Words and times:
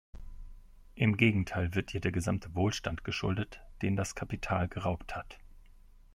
Im 0.95 1.15
Gegenteil 1.15 1.75
wird 1.75 1.93
ihr 1.93 1.99
der 2.01 2.11
gesamte 2.11 2.55
Wohlstand 2.55 3.03
geschuldet, 3.03 3.61
den 3.83 3.95
das 3.95 4.15
Kapital 4.15 4.67
geraubt 4.67 5.15
hat. 5.15 5.37